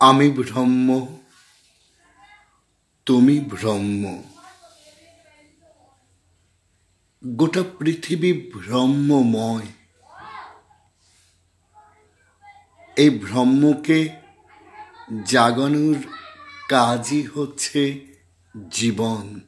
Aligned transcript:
আমি 0.00 0.30
ব্রহ্ম 0.30 1.16
তুমি 3.06 3.40
ব্রহ্ম। 3.40 4.22
গোটা 7.26 7.62
পৃথিবী 7.78 8.32
ব্রহ্মময়। 8.32 9.66
এই 12.96 13.10
ব্রহ্মকে 13.10 14.08
জাগানোর 15.26 15.96
কাজই 16.68 17.22
হচ্ছে 17.22 18.06
জীবন। 18.70 19.40